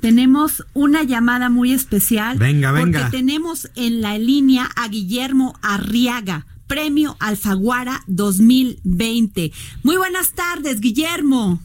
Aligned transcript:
Tenemos 0.00 0.64
una 0.74 1.02
llamada 1.02 1.48
muy 1.48 1.72
especial. 1.72 2.38
Venga, 2.38 2.72
venga. 2.72 3.00
Porque 3.00 3.16
tenemos 3.16 3.70
en 3.74 4.00
la 4.00 4.18
línea 4.18 4.68
a 4.76 4.88
Guillermo 4.88 5.58
Arriaga, 5.62 6.46
Premio 6.66 7.16
Alfaguara 7.20 8.02
2020. 8.06 9.52
Muy 9.82 9.96
buenas 9.96 10.32
tardes, 10.32 10.80
Guillermo. 10.80 11.60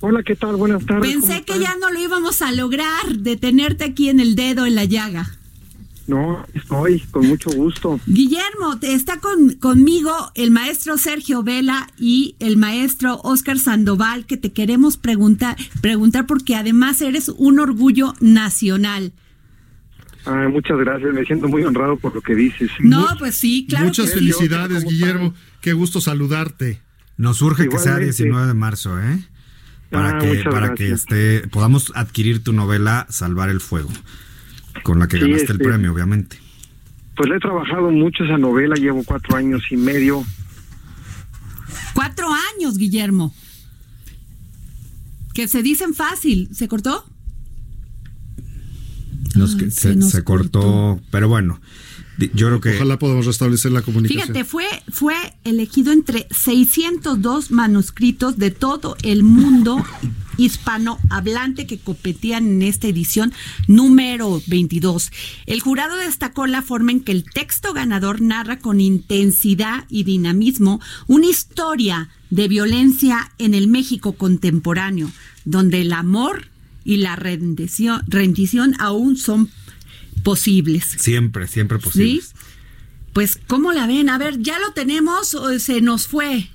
Hola, 0.00 0.22
¿qué 0.22 0.34
tal? 0.36 0.56
Buenas 0.56 0.84
tardes. 0.86 1.10
Pensé 1.10 1.42
que 1.42 1.58
ya 1.58 1.76
no 1.80 1.90
lo 1.90 2.00
íbamos 2.00 2.42
a 2.42 2.52
lograr 2.52 3.18
de 3.18 3.36
tenerte 3.36 3.84
aquí 3.84 4.08
en 4.08 4.20
el 4.20 4.34
dedo 4.34 4.66
en 4.66 4.74
la 4.74 4.84
llaga. 4.84 5.30
No, 6.10 6.44
estoy 6.54 6.98
con 7.12 7.28
mucho 7.28 7.50
gusto. 7.50 8.00
Guillermo, 8.06 8.80
está 8.82 9.20
con, 9.20 9.54
conmigo 9.54 10.10
el 10.34 10.50
maestro 10.50 10.98
Sergio 10.98 11.44
Vela 11.44 11.86
y 11.96 12.34
el 12.40 12.56
maestro 12.56 13.20
Oscar 13.22 13.60
Sandoval, 13.60 14.26
que 14.26 14.36
te 14.36 14.50
queremos 14.52 14.96
preguntar, 14.96 15.56
preguntar 15.80 16.26
porque 16.26 16.56
además 16.56 17.00
eres 17.00 17.28
un 17.28 17.60
orgullo 17.60 18.14
nacional. 18.18 19.12
Ah, 20.26 20.48
muchas 20.50 20.78
gracias, 20.78 21.14
me 21.14 21.24
siento 21.24 21.46
muy 21.46 21.62
honrado 21.62 21.96
por 21.96 22.12
lo 22.12 22.20
que 22.20 22.34
dices. 22.34 22.68
No, 22.80 23.06
pues 23.20 23.36
sí, 23.36 23.66
claro. 23.68 23.86
Muchas 23.86 24.12
felicidades, 24.12 24.84
Guillermo. 24.84 25.32
Qué 25.60 25.74
gusto 25.74 26.00
saludarte. 26.00 26.82
Nos 27.16 27.40
urge 27.40 27.68
que 27.68 27.78
sea 27.78 27.98
19 27.98 28.48
de 28.48 28.54
marzo, 28.54 28.98
¿eh? 28.98 29.20
Para 29.90 30.16
Ah, 30.16 30.18
que 30.18 30.42
para 30.44 30.74
que 30.74 30.90
esté 30.90 31.46
podamos 31.48 31.92
adquirir 31.94 32.42
tu 32.42 32.52
novela 32.52 33.06
Salvar 33.10 33.48
el 33.48 33.60
fuego, 33.60 33.90
con 34.82 34.98
la 34.98 35.08
que 35.08 35.16
Sí, 35.18 35.22
ganaste 35.24 35.44
el 35.46 35.52
este- 35.52 35.64
premio, 35.64 35.92
obviamente. 35.92 36.38
Pues 37.16 37.28
le 37.28 37.36
he 37.36 37.40
trabajado 37.40 37.90
mucho 37.90 38.24
esa 38.24 38.38
novela, 38.38 38.74
llevo 38.76 39.02
cuatro 39.04 39.36
años 39.36 39.62
y 39.70 39.76
medio. 39.76 40.24
Cuatro 41.94 42.26
años, 42.56 42.78
Guillermo. 42.78 43.34
Que 45.34 45.46
se 45.48 45.62
dicen 45.62 45.94
fácil. 45.94 46.48
¿Se 46.52 46.66
cortó? 46.68 47.04
Nos- 49.36 49.52
Ay, 49.52 49.58
que 49.58 49.70
se 49.70 49.80
se, 49.80 49.96
nos 49.96 50.10
se 50.10 50.24
cortó, 50.24 50.60
cortó. 50.60 51.00
pero 51.10 51.28
bueno, 51.28 51.60
yo 52.34 52.46
creo 52.48 52.60
que 52.60 52.76
Ojalá 52.76 52.98
podamos 52.98 53.26
restablecer 53.26 53.70
la 53.72 53.82
comunicación. 53.82 54.22
Fíjate, 54.22 54.44
fue, 54.44 54.64
fue 54.90 55.14
elegido 55.44 55.92
entre 55.92 56.26
602 56.30 57.50
manuscritos 57.50 58.38
de 58.38 58.50
todo 58.50 58.96
el 59.02 59.22
mundo 59.22 59.82
hispanohablante 60.40 61.66
que 61.66 61.78
competían 61.78 62.46
en 62.46 62.62
esta 62.62 62.88
edición 62.88 63.32
número 63.66 64.42
22. 64.46 65.10
El 65.46 65.60
jurado 65.60 65.96
destacó 65.96 66.46
la 66.46 66.62
forma 66.62 66.92
en 66.92 67.00
que 67.00 67.12
el 67.12 67.24
texto 67.24 67.72
ganador 67.72 68.20
narra 68.22 68.58
con 68.58 68.80
intensidad 68.80 69.84
y 69.88 70.04
dinamismo 70.04 70.80
una 71.06 71.26
historia 71.26 72.08
de 72.30 72.48
violencia 72.48 73.32
en 73.38 73.54
el 73.54 73.68
México 73.68 74.14
contemporáneo, 74.14 75.10
donde 75.44 75.82
el 75.82 75.92
amor 75.92 76.48
y 76.84 76.96
la 76.98 77.16
rendición, 77.16 78.02
rendición 78.06 78.74
aún 78.78 79.16
son 79.16 79.50
posibles. 80.22 80.84
siempre, 80.98 81.46
siempre 81.48 81.78
posible. 81.78 82.20
¿Sí? 82.22 82.28
Pues, 83.12 83.40
¿cómo 83.46 83.72
la 83.72 83.86
ven? 83.86 84.08
A 84.08 84.18
ver, 84.18 84.40
¿ya 84.40 84.58
lo 84.58 84.72
tenemos 84.72 85.34
o 85.34 85.58
se 85.58 85.80
nos 85.80 86.06
fue? 86.06 86.48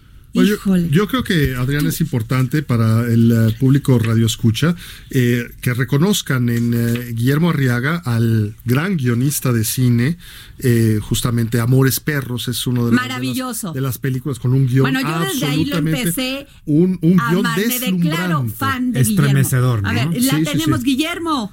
Híjole. 0.44 0.90
yo 0.90 1.08
creo 1.08 1.24
que 1.24 1.56
Adrián 1.56 1.86
es 1.88 2.02
importante 2.02 2.62
para 2.64 3.06
el 3.12 3.32
eh, 3.32 3.56
público 3.60 3.98
radio 4.00 4.26
escucha 4.26 4.76
eh, 5.10 5.46
que 5.62 5.74
reconozcan 5.74 6.50
en 6.50 6.74
eh, 6.74 7.12
Guillermo 7.14 7.50
Arriaga 7.52 7.98
al 8.06 8.56
gran 8.66 8.98
guionista 8.98 9.54
de 9.54 9.64
cine, 9.64 10.18
eh, 10.60 11.00
justamente 11.02 11.60
Amores 11.60 12.00
Perros 12.00 12.48
es 12.48 12.66
uno 12.68 12.86
de, 12.86 12.92
los- 12.92 12.92
de 12.92 12.96
las- 12.98 13.08
Maravilloso. 13.08 13.72
de 13.74 13.82
las 13.82 13.98
películas 13.98 14.40
con 14.40 14.54
un 14.54 14.68
guion 14.68 14.84
Bueno, 14.84 15.02
yo 15.02 15.20
desde 15.20 15.46
ahí 15.46 15.66
lo 15.66 15.78
absolutamente- 15.78 16.00
empecé 16.02 16.48
un, 16.66 17.00
un 17.02 17.20
a 17.20 17.30
guion. 17.32 17.44
Me 17.44 17.80
declaro 17.80 18.46
fan 18.50 18.92
de 18.92 19.02
Estremecedor, 19.02 19.82
Guillermo. 19.82 20.02
A 20.02 20.06
¿no? 20.06 20.12
ver, 20.12 20.22
la 20.24 20.38
Sí, 20.38 20.44
tenemos, 20.44 20.80
sí. 20.82 20.86
Guillermo. 20.86 21.52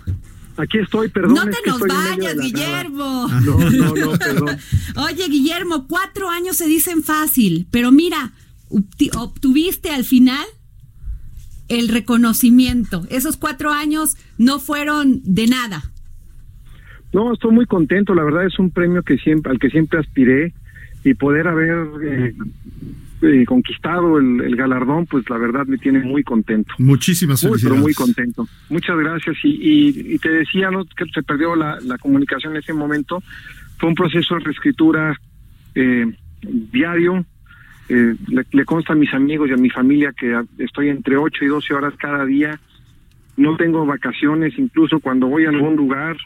Aquí 0.59 0.79
estoy, 0.79 1.09
perdón. 1.09 1.35
no 1.35 1.43
es 1.45 1.51
te 1.57 1.63
que 1.65 1.71
nos 1.71 1.81
vayas, 1.81 2.19
nada. 2.37 2.43
Guillermo. 2.43 3.29
No, 3.43 3.71
no, 3.71 3.95
no, 3.95 4.19
perdón. 4.19 4.59
Oye, 4.97 5.27
Guillermo, 5.29 5.87
cuatro 5.89 6.29
años 6.29 6.57
se 6.57 6.67
dicen 6.67 7.03
fácil, 7.03 7.67
pero 7.71 7.91
mira, 7.91 8.33
obtuviste 9.17 9.91
al 9.91 10.05
final 10.05 10.45
el 11.69 11.89
reconocimiento. 11.89 13.07
Esos 13.11 13.37
cuatro 13.37 13.73
años 13.73 14.17
no 14.39 14.59
fueron 14.59 15.21
de 15.25 15.47
nada. 15.47 15.83
No, 17.13 17.33
estoy 17.35 17.53
muy 17.53 17.67
contento, 17.67 18.15
la 18.15 18.25
verdad 18.25 18.47
es 18.47 18.59
un 18.59 18.71
premio 18.71 19.03
que 19.03 19.19
siempre, 19.19 19.53
al 19.53 19.59
que 19.59 19.69
siempre 19.71 19.99
aspiré 20.01 20.55
y 21.05 21.15
poder 21.15 21.47
haber 21.47 21.87
eh, 22.03 22.35
eh, 23.23 23.45
conquistado 23.45 24.19
el, 24.19 24.41
el 24.41 24.57
galardón, 24.57 25.07
pues 25.07 25.29
la 25.29 25.37
verdad 25.37 25.67
me 25.67 25.77
tiene 25.77 25.99
muy 26.01 26.23
contento. 26.23 26.73
Muchísimas 26.79 27.43
Muy, 27.43 27.51
pero 27.53 27.75
felicidades. 27.75 27.83
muy 27.83 27.95
contento. 27.95 28.49
Muchas 28.71 28.97
gracias. 28.99 29.37
Y, 29.45 29.49
y, 29.49 30.15
y 30.15 30.19
te 30.19 30.31
decía, 30.31 30.71
¿no? 30.71 30.85
Que 30.87 31.05
se 31.13 31.23
perdió 31.23 31.55
la, 31.55 31.79
la 31.81 31.99
comunicación 31.99 32.55
en 32.55 32.61
ese 32.61 32.73
momento. 32.73 33.23
Fue 33.79 33.89
un 33.91 33.95
proceso 33.95 34.35
de 34.37 34.41
reescritura 34.41 35.15
eh, 35.75 36.07
diario. 36.73 37.27
Eh, 37.89 38.15
le, 38.29 38.45
le 38.51 38.65
consta 38.65 38.93
a 38.93 38.97
mis 38.97 39.13
amigos 39.13 39.51
y 39.51 39.53
a 39.53 39.57
mi 39.57 39.69
familia 39.71 40.13
que 40.13 40.35
a- 40.35 40.45
estoy 40.59 40.89
entre 40.89 41.17
8 41.17 41.45
y 41.45 41.49
12 41.49 41.75
horas 41.75 41.95
cada 41.99 42.25
día. 42.25 42.59
No 43.37 43.57
tengo 43.57 43.85
vacaciones, 43.87 44.59
incluso 44.59 45.01
cuando 45.01 45.27
voy 45.27 45.47
a 45.47 45.51
algún 45.51 45.75
lugar, 45.77 46.17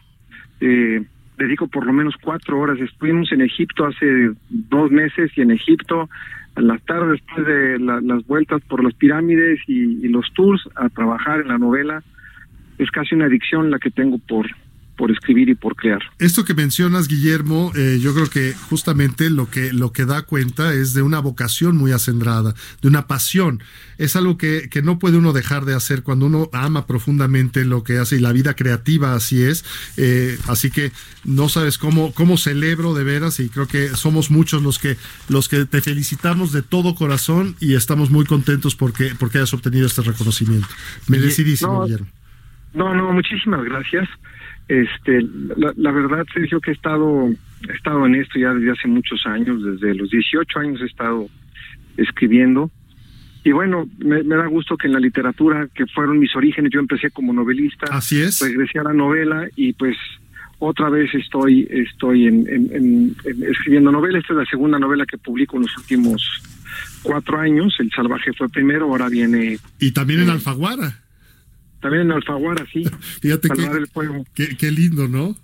eh, 0.60 1.02
dedico 1.38 1.66
por 1.68 1.86
lo 1.86 1.92
menos 1.92 2.14
cuatro 2.20 2.58
horas. 2.60 2.78
Estuvimos 2.80 3.30
en 3.32 3.40
Egipto 3.42 3.86
hace 3.86 4.30
dos 4.48 4.90
meses 4.90 5.30
y 5.36 5.40
en 5.42 5.50
Egipto 5.50 6.08
en 6.56 6.66
las 6.68 6.82
tardes 6.84 7.20
después 7.20 7.46
de 7.46 7.78
la- 7.78 8.00
las 8.00 8.26
vueltas 8.26 8.62
por 8.62 8.82
las 8.82 8.94
pirámides 8.94 9.60
y 9.66 10.08
los 10.08 10.32
tours 10.34 10.62
a 10.74 10.88
trabajar 10.88 11.40
en 11.40 11.48
la 11.48 11.58
novela. 11.58 12.02
Es 12.78 12.90
casi 12.90 13.14
una 13.14 13.26
adicción 13.26 13.70
la 13.70 13.78
que 13.78 13.90
tengo 13.90 14.18
por, 14.18 14.46
por 14.96 15.10
escribir 15.10 15.48
y 15.48 15.54
por 15.54 15.76
crear. 15.76 16.00
Esto 16.18 16.44
que 16.44 16.54
mencionas, 16.54 17.08
Guillermo, 17.08 17.72
eh, 17.76 17.98
yo 18.00 18.14
creo 18.14 18.28
que 18.28 18.54
justamente 18.68 19.30
lo 19.30 19.50
que, 19.50 19.72
lo 19.72 19.92
que 19.92 20.04
da 20.04 20.22
cuenta 20.22 20.72
es 20.72 20.94
de 20.94 21.02
una 21.02 21.20
vocación 21.20 21.76
muy 21.76 21.92
acendrada, 21.92 22.54
de 22.82 22.88
una 22.88 23.06
pasión. 23.06 23.62
Es 23.98 24.16
algo 24.16 24.38
que, 24.38 24.68
que 24.70 24.82
no 24.82 24.98
puede 24.98 25.18
uno 25.18 25.32
dejar 25.32 25.64
de 25.64 25.74
hacer 25.74 26.02
cuando 26.02 26.26
uno 26.26 26.48
ama 26.52 26.86
profundamente 26.86 27.64
lo 27.64 27.84
que 27.84 27.98
hace 27.98 28.16
y 28.16 28.20
la 28.20 28.32
vida 28.32 28.54
creativa 28.54 29.14
así 29.14 29.42
es. 29.42 29.64
Eh, 29.96 30.38
así 30.48 30.70
que 30.70 30.92
no 31.24 31.48
sabes 31.48 31.78
cómo, 31.78 32.12
cómo 32.12 32.36
celebro 32.36 32.94
de 32.94 33.04
veras 33.04 33.40
y 33.40 33.48
creo 33.48 33.66
que 33.66 33.88
somos 33.90 34.30
muchos 34.30 34.62
los 34.62 34.78
que, 34.78 34.96
los 35.28 35.48
que 35.48 35.64
te 35.66 35.80
felicitamos 35.80 36.52
de 36.52 36.62
todo 36.62 36.94
corazón 36.94 37.56
y 37.60 37.74
estamos 37.74 38.10
muy 38.10 38.24
contentos 38.24 38.74
porque, 38.76 39.12
porque 39.18 39.38
hayas 39.38 39.54
obtenido 39.54 39.86
este 39.86 40.02
reconocimiento. 40.02 40.68
Merecidísimo, 41.08 41.72
No, 41.72 41.84
Guillermo. 41.84 42.06
No, 42.74 42.94
no, 42.94 43.12
muchísimas 43.12 43.64
gracias. 43.64 44.08
Este, 44.68 45.22
la, 45.56 45.72
la 45.76 45.92
verdad, 45.92 46.24
Sergio, 46.34 46.60
que 46.60 46.70
he 46.72 46.74
estado, 46.74 47.28
he 47.68 47.72
estado 47.72 48.04
en 48.06 48.16
esto 48.16 48.38
ya 48.38 48.52
desde 48.52 48.72
hace 48.72 48.88
muchos 48.88 49.24
años, 49.26 49.62
desde 49.62 49.94
los 49.94 50.10
18 50.10 50.58
años 50.58 50.80
he 50.82 50.86
estado 50.86 51.28
escribiendo. 51.96 52.70
Y 53.44 53.52
bueno, 53.52 53.88
me, 53.98 54.22
me 54.24 54.34
da 54.36 54.46
gusto 54.46 54.76
que 54.76 54.88
en 54.88 54.92
la 54.94 54.98
literatura, 55.00 55.68
que 55.72 55.86
fueron 55.86 56.18
mis 56.18 56.34
orígenes, 56.34 56.72
yo 56.72 56.80
empecé 56.80 57.10
como 57.10 57.32
novelista, 57.32 57.86
Así 57.92 58.20
es. 58.20 58.40
regresé 58.40 58.80
a 58.80 58.84
la 58.84 58.92
novela 58.92 59.46
y 59.54 59.72
pues 59.72 59.96
otra 60.58 60.88
vez 60.90 61.14
estoy 61.14 61.66
estoy 61.70 62.26
en, 62.26 62.46
en- 62.48 62.72
en- 62.72 63.16
en 63.24 63.42
escribiendo 63.44 63.92
novela. 63.92 64.18
Esta 64.18 64.32
es 64.32 64.38
la 64.40 64.46
segunda 64.46 64.78
novela 64.80 65.06
que 65.06 65.16
publico 65.18 65.56
en 65.56 65.62
los 65.62 65.76
últimos 65.78 66.42
cuatro 67.04 67.38
años. 67.38 67.76
El 67.78 67.90
Salvaje 67.92 68.32
fue 68.32 68.48
primero, 68.48 68.86
ahora 68.86 69.08
viene 69.08 69.58
Y 69.78 69.92
también 69.92 70.20
en 70.22 70.30
Alfaguara. 70.30 70.98
También 71.80 72.02
en 72.04 72.12
Alfaguara, 72.12 72.64
sí. 72.72 72.84
Fíjate 73.20 73.48
Salvar 73.48 73.72
que, 73.72 73.78
el 73.78 73.86
fuego. 73.88 74.24
qué, 74.34 74.56
qué 74.56 74.70
lindo, 74.70 75.08
¿no? 75.08 75.36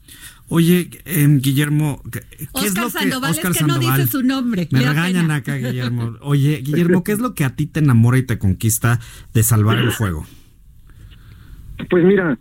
Oye, 0.48 0.90
em, 1.06 1.40
Guillermo, 1.40 2.02
¿qué 2.12 2.20
qué 2.20 2.46
Oscar 2.52 2.66
es 2.66 2.74
lo 2.76 2.84
que 2.84 2.90
Sandoval, 2.90 3.30
Oscar 3.30 3.50
es 3.52 3.58
que 3.58 3.64
no 3.64 3.74
Sandoval? 3.74 4.00
dice 4.00 4.10
su 4.10 4.22
nombre. 4.22 4.68
Me 4.70 4.80
regañan 4.80 5.22
pena. 5.22 5.34
acá, 5.36 5.56
Guillermo. 5.56 6.16
Oye, 6.20 6.60
Guillermo, 6.62 7.04
¿qué 7.04 7.12
es 7.12 7.20
lo 7.20 7.34
que 7.34 7.44
a 7.44 7.56
ti 7.56 7.66
te 7.66 7.80
enamora 7.80 8.18
y 8.18 8.22
te 8.24 8.38
conquista 8.38 9.00
de 9.32 9.42
salvar 9.42 9.78
el 9.78 9.92
fuego? 9.92 10.26
Pues 11.88 12.04
mira, 12.04 12.38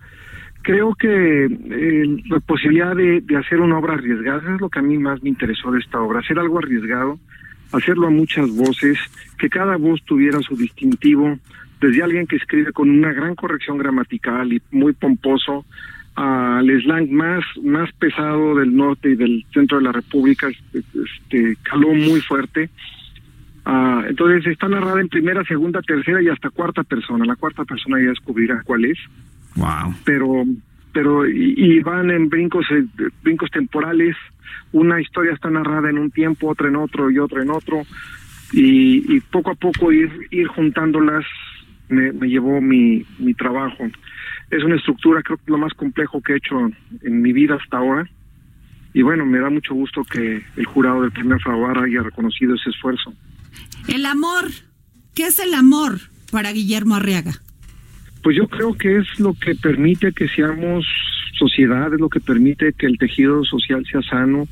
creo 0.62 0.94
que 0.96 1.46
eh, 1.46 2.06
la 2.30 2.40
posibilidad 2.42 2.96
de, 2.96 3.22
de 3.22 3.38
hacer 3.38 3.60
una 3.62 3.78
obra 3.78 3.94
arriesgada 3.94 4.56
es 4.56 4.60
lo 4.62 4.70
que 4.70 4.80
a 4.80 4.84
mí 4.84 4.98
más 4.98 5.24
me 5.24 5.30
interesó 5.30 5.72
de 5.72 5.80
esta 5.80 6.02
obra, 6.02 6.20
hacer 6.20 6.38
algo 6.38 6.60
arriesgado, 6.60 7.18
hacerlo 7.72 8.08
a 8.08 8.12
muchas 8.12 8.50
voces, 8.50 8.98
que 9.38 9.50
cada 9.50 9.78
voz 9.78 10.04
tuviera 10.06 10.40
su 10.42 10.56
distintivo, 10.56 11.40
desde 11.82 12.04
alguien 12.04 12.28
que 12.28 12.36
escribe 12.36 12.72
con 12.72 12.90
una 12.90 13.12
gran 13.12 13.36
corrección 13.36 13.80
gramatical 13.80 14.54
y 14.54 14.62
muy 14.72 14.94
pomposo, 14.94 15.66
al 16.16 16.68
slang 16.82 17.10
más, 17.12 17.44
más 17.64 17.92
pesado 17.94 18.56
del 18.56 18.76
norte 18.76 19.10
y 19.10 19.16
del 19.16 19.44
centro 19.52 19.78
de 19.80 19.86
la 19.86 19.92
República, 19.92 20.48
este, 20.48 21.58
caló 21.64 21.94
muy 21.94 22.22
fuerte. 22.22 22.70
Ah, 23.66 24.04
entonces 24.08 24.46
está 24.46 24.68
narrada 24.68 25.02
en 25.02 25.10
primera, 25.10 25.44
segunda, 25.46 25.82
tercera 25.82 26.22
y 26.22 26.28
hasta 26.28 26.52
cuarta 26.52 26.84
persona. 26.84 27.26
La 27.26 27.36
cuarta 27.36 27.66
persona 27.66 28.00
ya 28.00 28.10
descubrirá 28.10 28.62
cuál 28.64 28.86
es. 28.86 29.00
Wow. 29.56 29.96
Pero, 30.06 30.46
pero 30.94 31.28
y, 31.28 31.80
van 31.80 32.12
en 32.12 32.30
brincos, 32.30 32.66
eh, 32.72 32.86
brincos 33.24 33.50
temporales. 33.50 34.16
Una 34.72 35.02
historia 35.02 35.34
está 35.34 35.50
narrada 35.50 35.90
en 35.90 35.98
un 35.98 36.12
tiempo, 36.12 36.50
otra 36.50 36.68
en 36.68 36.76
otro 36.76 37.10
y 37.10 37.18
otra 37.18 37.42
en 37.42 37.50
otro. 37.50 37.82
Y, 38.54 39.16
y 39.16 39.20
poco 39.22 39.52
a 39.52 39.56
poco 39.56 39.92
ir, 39.92 40.12
ir 40.30 40.48
juntándolas 40.48 41.26
me, 41.92 42.12
me 42.12 42.28
llevó 42.28 42.62
mi, 42.62 43.06
mi 43.20 43.34
trabajo. 43.34 43.86
Es 44.50 44.64
una 44.64 44.76
estructura, 44.76 45.22
creo 45.22 45.38
que 45.38 45.52
lo 45.52 45.58
más 45.58 45.74
complejo 45.74 46.22
que 46.22 46.34
he 46.34 46.38
hecho 46.38 46.56
en 47.02 47.22
mi 47.22 47.34
vida 47.34 47.58
hasta 47.62 47.78
ahora. 47.78 48.10
Y 48.94 49.02
bueno, 49.02 49.26
me 49.26 49.40
da 49.40 49.50
mucho 49.50 49.74
gusto 49.74 50.04
que 50.04 50.44
el 50.58 50.66
jurado 50.66 51.02
del 51.02 51.12
primer 51.12 51.40
Fraguar 51.40 51.78
haya 51.78 52.02
reconocido 52.04 52.56
ese 52.56 52.70
esfuerzo. 52.70 53.14
El 53.88 54.06
amor, 54.06 54.50
¿qué 55.16 55.28
es 55.28 55.40
el 55.40 55.54
amor 55.54 56.00
para 56.32 56.52
Guillermo 56.52 56.96
Arriaga? 56.96 57.32
Pues 58.24 58.36
yo 58.36 58.48
creo 58.48 58.74
que 58.74 58.98
es 58.98 59.20
lo 59.20 59.34
que 59.34 59.56
permite 59.56 60.12
que 60.12 60.28
seamos 60.28 60.86
sociedad, 61.38 61.94
es 61.94 62.00
lo 62.00 62.10
que 62.10 62.20
permite 62.20 62.74
que 62.74 62.86
el 62.86 62.98
tejido 62.98 63.44
social 63.46 63.86
sea 63.90 64.02
sano, 64.04 64.48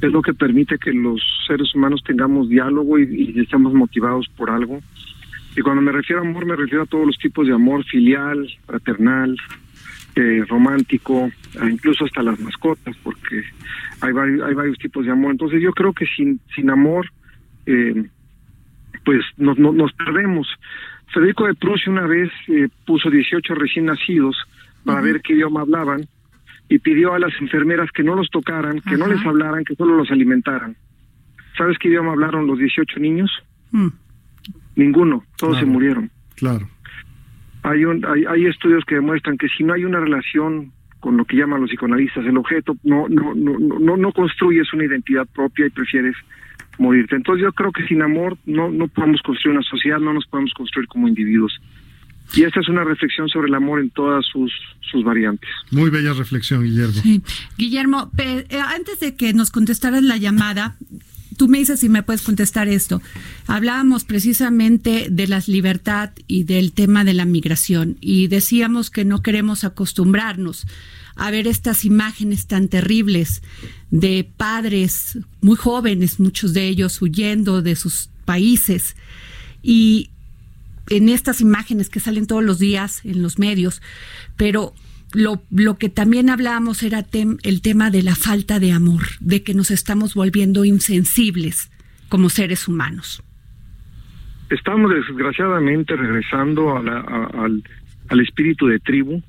es 0.00 0.10
lo 0.10 0.22
que 0.22 0.34
permite 0.34 0.78
que 0.78 0.92
los 0.92 1.20
seres 1.46 1.74
humanos 1.74 2.02
tengamos 2.04 2.48
diálogo 2.48 2.98
y, 2.98 3.32
y 3.36 3.40
estemos 3.40 3.72
motivados 3.74 4.26
por 4.36 4.50
algo. 4.50 4.80
Y 5.56 5.60
cuando 5.62 5.82
me 5.82 5.92
refiero 5.92 6.22
a 6.22 6.26
amor, 6.26 6.46
me 6.46 6.56
refiero 6.56 6.82
a 6.82 6.86
todos 6.86 7.06
los 7.06 7.18
tipos 7.18 7.46
de 7.46 7.54
amor, 7.54 7.84
filial, 7.84 8.48
fraternal, 8.66 9.36
eh, 10.16 10.44
romántico, 10.48 11.30
incluso 11.62 12.04
hasta 12.04 12.22
las 12.22 12.38
mascotas, 12.40 12.96
porque 13.02 13.42
hay 14.00 14.12
varios, 14.12 14.46
hay 14.46 14.54
varios 14.54 14.78
tipos 14.78 15.04
de 15.04 15.12
amor. 15.12 15.32
Entonces 15.32 15.62
yo 15.62 15.72
creo 15.72 15.92
que 15.92 16.06
sin, 16.06 16.40
sin 16.54 16.70
amor, 16.70 17.10
eh, 17.66 18.04
pues 19.04 19.24
nos, 19.36 19.58
nos, 19.58 19.92
perdemos. 19.92 20.48
Federico 21.12 21.46
de 21.46 21.54
Prusia 21.54 21.92
una 21.92 22.06
vez 22.06 22.30
eh, 22.48 22.68
puso 22.86 23.10
18 23.10 23.54
recién 23.54 23.86
nacidos 23.86 24.36
para 24.84 25.00
ver 25.00 25.20
qué 25.20 25.34
idioma 25.34 25.60
hablaban 25.60 26.06
y 26.68 26.78
pidió 26.78 27.14
a 27.14 27.18
las 27.18 27.32
enfermeras 27.40 27.90
que 27.92 28.02
no 28.02 28.14
los 28.14 28.30
tocaran, 28.30 28.80
que 28.80 28.96
no 28.96 29.06
les 29.06 29.24
hablaran, 29.24 29.64
que 29.64 29.74
solo 29.74 29.96
los 29.96 30.10
alimentaran. 30.10 30.76
¿Sabes 31.56 31.78
qué 31.78 31.88
idioma 31.88 32.12
hablaron 32.12 32.46
los 32.46 32.58
18 32.58 32.98
niños? 33.00 33.30
Mm. 33.70 33.88
Ninguno, 34.76 35.24
todos 35.36 35.58
se 35.58 35.64
murieron. 35.64 36.10
Claro. 36.36 36.68
Hay, 37.62 37.84
un, 37.84 38.04
hay, 38.04 38.24
hay 38.24 38.46
estudios 38.46 38.84
que 38.84 38.96
demuestran 38.96 39.38
que 39.38 39.48
si 39.48 39.64
no 39.64 39.72
hay 39.72 39.84
una 39.84 40.00
relación 40.00 40.72
con 41.00 41.16
lo 41.16 41.24
que 41.24 41.36
llaman 41.36 41.60
los 41.60 41.70
psicoanalistas, 41.70 42.24
el 42.24 42.38
objeto 42.38 42.76
no 42.82 43.08
no 43.08 43.34
no 43.34 43.58
no 43.58 43.96
no 43.96 44.12
construyes 44.12 44.72
una 44.72 44.84
identidad 44.84 45.26
propia 45.34 45.66
y 45.66 45.70
prefieres 45.70 46.16
morirte. 46.78 47.14
Entonces 47.14 47.42
yo 47.42 47.52
creo 47.52 47.72
que 47.72 47.86
sin 47.86 48.02
amor 48.02 48.38
no 48.46 48.70
no 48.70 48.88
podemos 48.88 49.20
construir 49.22 49.56
una 49.56 49.66
sociedad, 49.66 49.98
no 49.98 50.14
nos 50.14 50.26
podemos 50.26 50.52
construir 50.54 50.88
como 50.88 51.06
individuos. 51.06 51.60
Y 52.32 52.42
esta 52.42 52.60
es 52.60 52.68
una 52.68 52.84
reflexión 52.84 53.28
sobre 53.28 53.48
el 53.48 53.54
amor 53.54 53.80
en 53.80 53.90
todas 53.90 54.24
sus, 54.26 54.50
sus 54.80 55.04
variantes. 55.04 55.48
Muy 55.70 55.90
bella 55.90 56.14
reflexión, 56.14 56.62
Guillermo. 56.62 57.02
Guillermo, 57.58 58.10
eh, 58.18 58.46
antes 58.74 58.98
de 59.00 59.14
que 59.14 59.34
nos 59.34 59.50
contestaras 59.50 60.02
la 60.02 60.16
llamada, 60.16 60.76
tú 61.36 61.48
me 61.48 61.58
dices 61.58 61.80
si 61.80 61.88
me 61.88 62.02
puedes 62.02 62.22
contestar 62.22 62.68
esto. 62.68 63.02
Hablábamos 63.46 64.04
precisamente 64.04 65.08
de 65.10 65.26
la 65.26 65.42
libertad 65.46 66.10
y 66.26 66.44
del 66.44 66.72
tema 66.72 67.04
de 67.04 67.14
la 67.14 67.24
migración 67.24 67.96
y 68.00 68.28
decíamos 68.28 68.90
que 68.90 69.04
no 69.04 69.22
queremos 69.22 69.64
acostumbrarnos 69.64 70.66
a 71.16 71.30
ver 71.30 71.46
estas 71.46 71.84
imágenes 71.84 72.46
tan 72.46 72.68
terribles 72.68 73.42
de 73.90 74.28
padres 74.36 75.18
muy 75.40 75.56
jóvenes, 75.56 76.18
muchos 76.18 76.52
de 76.52 76.66
ellos 76.66 77.00
huyendo 77.00 77.62
de 77.62 77.76
sus 77.76 78.10
países 78.24 78.96
y 79.62 80.10
en 80.88 81.08
estas 81.08 81.40
imágenes 81.40 81.88
que 81.88 82.00
salen 82.00 82.26
todos 82.26 82.42
los 82.42 82.58
días 82.58 83.00
en 83.04 83.22
los 83.22 83.38
medios, 83.38 83.80
pero 84.36 84.74
lo, 85.14 85.42
lo 85.50 85.78
que 85.78 85.88
también 85.88 86.30
hablábamos 86.30 86.82
era 86.82 87.04
el 87.42 87.62
tema 87.62 87.90
de 87.90 88.02
la 88.02 88.14
falta 88.14 88.58
de 88.58 88.72
amor, 88.72 89.02
de 89.20 89.42
que 89.42 89.54
nos 89.54 89.70
estamos 89.70 90.14
volviendo 90.14 90.64
insensibles 90.64 91.70
como 92.08 92.28
seres 92.28 92.68
humanos. 92.68 93.22
Estamos 94.50 94.92
desgraciadamente 94.92 95.96
regresando 95.96 96.76
al, 96.76 97.62
al 98.08 98.20
espíritu 98.20 98.66
de 98.66 98.78
tribu, 98.78 99.22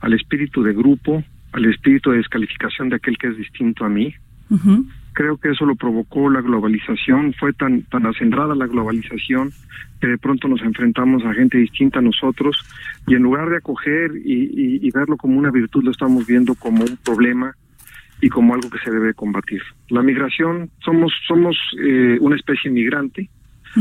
al 0.00 0.12
espíritu 0.12 0.62
de 0.62 0.72
grupo, 0.72 1.24
al 1.52 1.64
espíritu 1.64 2.10
de 2.10 2.18
descalificación 2.18 2.88
de 2.88 2.96
aquel 2.96 3.18
que 3.18 3.28
es 3.28 3.36
distinto 3.36 3.84
a 3.84 3.88
mí. 3.88 4.14
Creo 5.16 5.38
que 5.38 5.48
eso 5.48 5.64
lo 5.64 5.76
provocó 5.76 6.28
la 6.28 6.42
globalización, 6.42 7.32
fue 7.32 7.54
tan, 7.54 7.84
tan 7.84 8.04
acendrada 8.04 8.54
la 8.54 8.66
globalización 8.66 9.50
que 9.98 10.08
de 10.08 10.18
pronto 10.18 10.46
nos 10.46 10.60
enfrentamos 10.60 11.24
a 11.24 11.32
gente 11.32 11.56
distinta 11.56 12.00
a 12.00 12.02
nosotros 12.02 12.54
y 13.06 13.14
en 13.14 13.22
lugar 13.22 13.48
de 13.48 13.56
acoger 13.56 14.10
y, 14.22 14.90
verlo 14.90 15.16
como 15.16 15.38
una 15.38 15.50
virtud, 15.50 15.84
lo 15.84 15.90
estamos 15.90 16.26
viendo 16.26 16.54
como 16.54 16.84
un 16.84 16.98
problema 17.02 17.54
y 18.20 18.28
como 18.28 18.52
algo 18.52 18.68
que 18.68 18.78
se 18.84 18.90
debe 18.90 19.14
combatir. 19.14 19.62
La 19.88 20.02
migración, 20.02 20.68
somos, 20.84 21.14
somos 21.26 21.56
eh, 21.82 22.18
una 22.20 22.36
especie 22.36 22.70
migrante, 22.70 23.30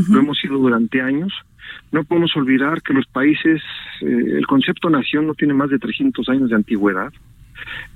lo 0.09 0.19
hemos 0.19 0.37
sido 0.39 0.57
durante 0.57 1.01
años. 1.01 1.33
No 1.91 2.05
podemos 2.05 2.33
olvidar 2.37 2.81
que 2.81 2.93
los 2.93 3.07
países, 3.07 3.61
eh, 3.99 4.37
el 4.37 4.47
concepto 4.47 4.89
nación 4.89 5.27
no 5.27 5.33
tiene 5.33 5.53
más 5.53 5.69
de 5.69 5.79
300 5.79 6.29
años 6.29 6.49
de 6.49 6.55
antigüedad. 6.55 7.11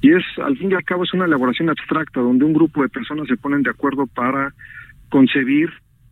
Y 0.01 0.11
es, 0.11 0.23
al 0.43 0.57
fin 0.57 0.71
y 0.71 0.75
al 0.75 0.83
cabo, 0.83 1.03
es 1.03 1.13
una 1.13 1.25
elaboración 1.25 1.69
abstracta 1.69 2.21
donde 2.21 2.45
un 2.45 2.53
grupo 2.53 2.81
de 2.81 2.89
personas 2.89 3.27
se 3.27 3.37
ponen 3.37 3.63
de 3.63 3.69
acuerdo 3.69 4.07
para 4.07 4.53
concebir 5.09 5.69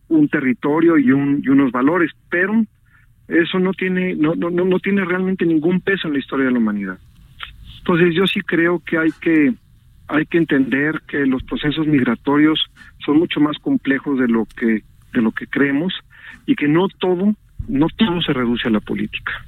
un 0.09 0.27
territorio 0.29 0.97
y, 0.97 1.11
un, 1.11 1.41
y 1.43 1.49
unos 1.49 1.71
valores, 1.71 2.11
pero 2.29 2.65
eso 3.27 3.59
no 3.59 3.73
tiene, 3.73 4.15
no, 4.15 4.35
no, 4.35 4.49
no 4.49 4.79
tiene 4.79 5.03
realmente 5.03 5.45
ningún 5.45 5.81
peso 5.81 6.07
en 6.07 6.13
la 6.13 6.19
historia 6.19 6.45
de 6.45 6.51
la 6.51 6.59
humanidad. 6.59 6.97
Entonces 7.79 8.15
yo 8.15 8.25
sí 8.27 8.41
creo 8.41 8.79
que 8.79 8.97
hay 8.97 9.11
que 9.21 9.53
hay 10.09 10.25
que 10.25 10.37
entender 10.37 11.01
que 11.05 11.25
los 11.25 11.43
procesos 11.43 11.85
migratorios 11.85 12.59
son 13.05 13.19
mucho 13.19 13.41
más 13.41 13.57
complejos 13.59 14.17
de 14.19 14.27
lo 14.27 14.45
que 14.45 14.83
de 15.13 15.21
lo 15.21 15.31
que 15.31 15.47
creemos 15.47 15.93
y 16.45 16.55
que 16.55 16.67
no 16.67 16.87
todo 16.87 17.33
no 17.67 17.87
todo 17.97 18.21
se 18.21 18.33
reduce 18.33 18.67
a 18.67 18.71
la 18.71 18.79
política. 18.79 19.45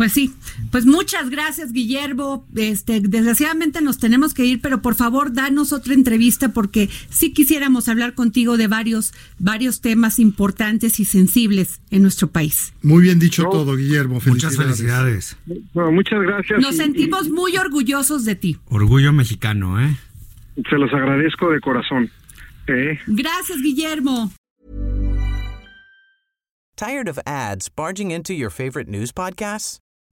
Pues 0.00 0.14
sí, 0.14 0.32
pues 0.70 0.86
muchas 0.86 1.28
gracias, 1.28 1.74
Guillermo. 1.74 2.46
Este, 2.56 3.02
desgraciadamente 3.02 3.82
nos 3.82 3.98
tenemos 3.98 4.32
que 4.32 4.46
ir, 4.46 4.62
pero 4.62 4.80
por 4.80 4.94
favor, 4.94 5.34
danos 5.34 5.74
otra 5.74 5.92
entrevista 5.92 6.54
porque 6.54 6.88
sí 7.10 7.34
quisiéramos 7.34 7.86
hablar 7.86 8.14
contigo 8.14 8.56
de 8.56 8.66
varios, 8.66 9.12
varios 9.38 9.82
temas 9.82 10.18
importantes 10.18 11.00
y 11.00 11.04
sensibles 11.04 11.82
en 11.90 12.00
nuestro 12.00 12.28
país. 12.28 12.72
Muy 12.80 13.02
bien 13.02 13.18
dicho 13.18 13.44
todo, 13.50 13.76
Guillermo. 13.76 14.20
Muchas 14.24 14.56
felicidades. 14.56 15.36
muchas 15.74 16.22
gracias. 16.22 16.62
Nos 16.62 16.76
sentimos 16.76 17.28
muy 17.28 17.58
orgullosos 17.58 18.24
de 18.24 18.36
ti. 18.36 18.56
Orgullo 18.70 19.12
mexicano, 19.12 19.78
¿eh? 19.82 19.98
Se 20.70 20.78
los 20.78 20.90
agradezco 20.94 21.50
de 21.50 21.60
corazón. 21.60 22.10
¿eh? 22.68 22.98
Gracias, 23.06 23.60
Guillermo. 23.60 24.32
Tired 26.78 27.06
of 27.06 27.18
ads 27.26 27.68
barging 27.68 28.10
into 28.10 28.32
your 28.32 28.48
favorite 28.48 28.88
news 28.88 29.12
podcasts? 29.12 29.78